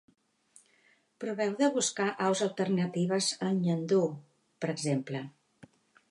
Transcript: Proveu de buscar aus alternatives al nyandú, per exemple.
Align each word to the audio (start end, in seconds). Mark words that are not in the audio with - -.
Proveu 1.23 1.51
de 1.59 1.67
buscar 1.75 2.07
aus 2.27 2.41
alternatives 2.45 3.27
al 3.49 3.53
nyandú, 3.65 4.01
per 4.65 4.71
exemple. 4.75 5.21